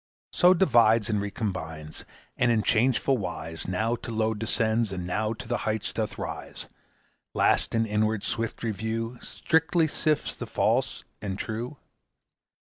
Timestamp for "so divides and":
0.31-1.21